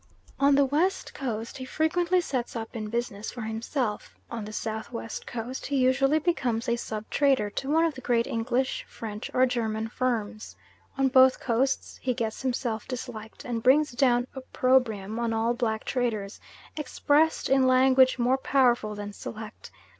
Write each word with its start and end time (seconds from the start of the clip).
On 0.39 0.55
the 0.55 0.65
West 0.65 1.13
Coast 1.13 1.57
he 1.59 1.63
frequently 1.65 2.21
sets 2.21 2.55
up 2.55 2.75
in 2.75 2.89
business 2.89 3.29
for 3.31 3.41
himself; 3.41 4.17
on 4.31 4.45
the 4.45 4.51
South 4.51 4.91
West 4.91 5.27
Coast 5.27 5.67
he 5.67 5.75
usually 5.75 6.17
becomes 6.17 6.67
a 6.67 6.75
sub 6.75 7.07
trader 7.11 7.51
to 7.51 7.69
one 7.69 7.85
of 7.85 7.93
the 7.93 8.01
great 8.01 8.25
English, 8.25 8.83
French, 8.89 9.29
or 9.31 9.45
German 9.45 9.89
firms. 9.89 10.55
On 10.97 11.07
both 11.07 11.39
Coasts 11.39 11.99
he 12.01 12.15
gets 12.15 12.41
himself 12.41 12.87
disliked, 12.87 13.45
and 13.45 13.61
brings 13.61 13.91
down 13.91 14.25
opprobrium 14.33 15.19
on 15.19 15.33
all 15.33 15.53
black 15.53 15.83
traders, 15.85 16.39
expressed 16.77 17.47
in 17.47 17.67
language 17.67 18.17
more 18.17 18.39
powerful 18.39 18.95
than 18.95 19.13
select. 19.13 19.69